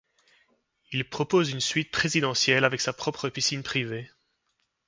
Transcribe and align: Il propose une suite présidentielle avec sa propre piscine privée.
Il 0.91 1.07
propose 1.07 1.51
une 1.51 1.59
suite 1.59 1.91
présidentielle 1.91 2.63
avec 2.65 2.81
sa 2.81 2.91
propre 2.91 3.29
piscine 3.29 3.61
privée. 3.61 4.09